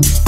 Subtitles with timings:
[0.00, 0.27] You.